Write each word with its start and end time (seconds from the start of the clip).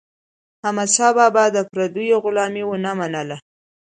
احمدشاه 0.67 1.11
بابا 1.17 1.43
د 1.55 1.57
پردیو 1.71 2.17
غلامي 2.25 2.63
ونه 2.65 2.91
منله. 2.99 3.37